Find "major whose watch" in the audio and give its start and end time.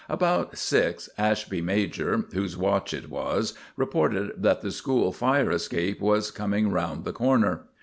1.61-2.91